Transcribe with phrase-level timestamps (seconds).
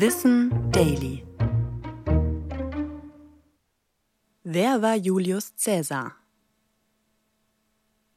[0.00, 1.24] Wissen Daily.
[4.44, 6.14] Wer war Julius Caesar?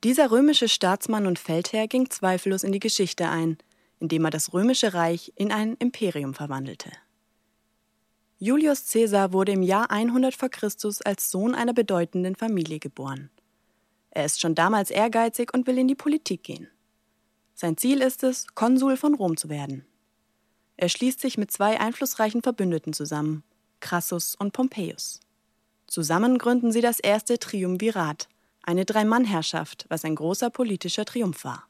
[0.04, 3.58] Dieser römische Staatsmann und Feldherr ging zweifellos in die Geschichte ein,
[4.00, 6.92] indem er das römische Reich in ein Imperium verwandelte.
[8.38, 10.50] Julius Caesar wurde im Jahr 100 v.
[10.50, 10.70] Chr.
[11.04, 13.32] als Sohn einer bedeutenden Familie geboren.
[14.12, 16.68] Er ist schon damals ehrgeizig und will in die Politik gehen.
[17.56, 19.88] Sein Ziel ist es, Konsul von Rom zu werden.
[20.82, 23.44] Er schließt sich mit zwei einflussreichen Verbündeten zusammen,
[23.82, 25.20] Crassus und Pompeius.
[25.86, 28.28] Zusammen gründen sie das erste Triumvirat,
[28.64, 31.68] eine Drei-Mann-Herrschaft, was ein großer politischer Triumph war.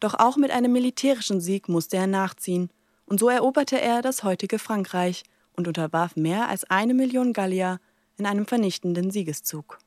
[0.00, 2.70] Doch auch mit einem militärischen Sieg musste er nachziehen,
[3.06, 5.22] und so eroberte er das heutige Frankreich
[5.52, 7.78] und unterwarf mehr als eine Million Gallier
[8.16, 9.78] in einem vernichtenden Siegeszug.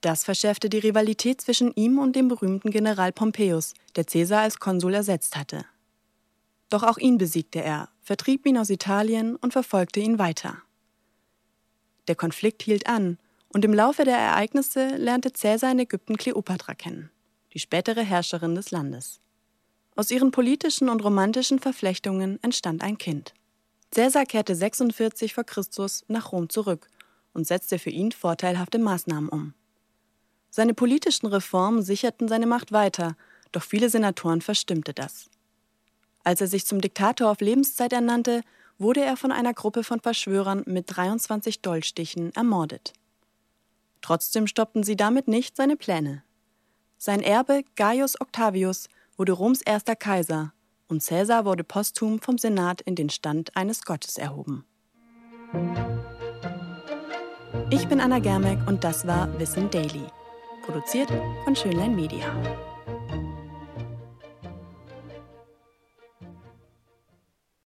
[0.00, 4.94] Das verschärfte die Rivalität zwischen ihm und dem berühmten General Pompeius, der Caesar als Konsul
[4.94, 5.66] ersetzt hatte.
[6.76, 10.58] Doch auch ihn besiegte er, vertrieb ihn aus Italien und verfolgte ihn weiter.
[12.06, 13.16] Der Konflikt hielt an,
[13.48, 17.10] und im Laufe der Ereignisse lernte Caesar in Ägypten Kleopatra kennen,
[17.54, 19.22] die spätere Herrscherin des Landes.
[19.94, 23.32] Aus ihren politischen und romantischen Verflechtungen entstand ein Kind.
[23.90, 25.44] Caesar kehrte 46 v.
[25.44, 25.62] Chr.
[26.08, 26.88] nach Rom zurück
[27.32, 29.54] und setzte für ihn vorteilhafte Maßnahmen um.
[30.50, 33.16] Seine politischen Reformen sicherten seine Macht weiter,
[33.50, 35.30] doch viele Senatoren verstimmte das.
[36.26, 38.40] Als er sich zum Diktator auf Lebenszeit ernannte,
[38.78, 42.94] wurde er von einer Gruppe von Verschwörern mit 23 Dolchstichen ermordet.
[44.02, 46.24] Trotzdem stoppten sie damit nicht seine Pläne.
[46.98, 50.52] Sein Erbe Gaius Octavius wurde Roms erster Kaiser
[50.88, 54.64] und Caesar wurde posthum vom Senat in den Stand eines Gottes erhoben.
[57.70, 60.08] Ich bin Anna Germeck und das war Wissen Daily,
[60.64, 61.08] produziert
[61.44, 62.34] von Schönlein Media.